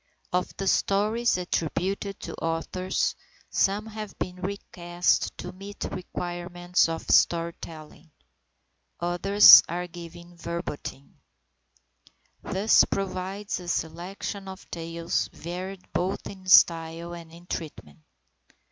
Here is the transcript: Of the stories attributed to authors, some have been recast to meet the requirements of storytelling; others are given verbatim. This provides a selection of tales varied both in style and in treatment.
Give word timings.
Of 0.33 0.57
the 0.57 0.65
stories 0.67 1.37
attributed 1.37 2.19
to 2.21 2.33
authors, 2.37 3.13
some 3.51 3.85
have 3.85 4.17
been 4.17 4.37
recast 4.37 5.37
to 5.37 5.51
meet 5.51 5.79
the 5.81 5.91
requirements 5.91 6.89
of 6.89 7.03
storytelling; 7.07 8.09
others 8.99 9.61
are 9.69 9.85
given 9.85 10.35
verbatim. 10.37 11.19
This 12.41 12.83
provides 12.83 13.59
a 13.59 13.67
selection 13.67 14.47
of 14.47 14.67
tales 14.71 15.29
varied 15.33 15.85
both 15.93 16.25
in 16.25 16.47
style 16.47 17.13
and 17.13 17.31
in 17.31 17.45
treatment. 17.45 17.99